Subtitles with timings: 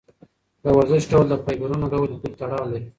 [0.63, 2.87] د ورزش ډول د فایبرونو ډول پورې تړاو لري.